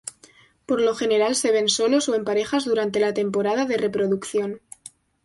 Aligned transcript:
Por 0.65 0.81
lo 0.81 0.95
general, 0.95 1.35
se 1.35 1.51
ven 1.51 1.69
solos 1.69 2.09
o 2.09 2.15
en 2.15 2.23
parejas 2.25 2.65
durante 2.65 2.99
la 2.99 3.13
temporada 3.13 3.65
de 3.65 3.77
reproducción. 3.77 4.59